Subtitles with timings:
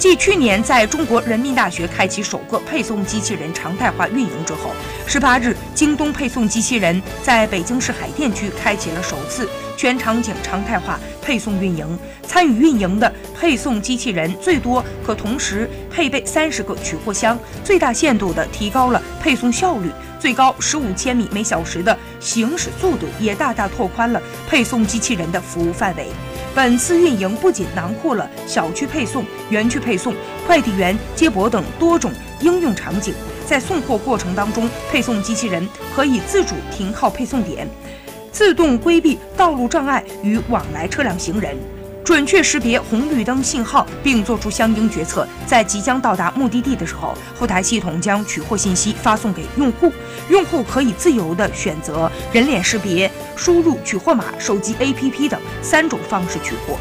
[0.00, 4.70] 继去年在中国人民大学开启首个配送机器人常态化运营之后，
[5.06, 11.98] 十八日，京东配送机器人在北京市海淀区开启了首次全场景常态化配送运营。
[12.22, 19.90] 参与运营的配送机器人最多可同时配备三十个取货箱，最大限度地提高了配送效率。
[20.18, 26.08] 最高十五千米每小时的行驶速度也大大拓宽了配送机器人的服务范围。
[26.52, 30.14] 本次运营不仅囊括了小区配送、园区配送、
[30.46, 33.14] 快递员接驳等多种应用场景，
[33.46, 37.68] 在送货过程当中，配送机器人可以自主停靠配送点，
[38.32, 41.56] 自动规避道路障碍与往来车辆行人。
[42.10, 45.24] 准确识别红绿灯信号，并做出相应决策。
[45.46, 49.92] 在即将到达目的地的时候，后台系统将取货信息发送给用户，
[50.28, 56.76] 用户可以自由地选择人脸识别、输入取货码、手机 APP 等三种方式取货。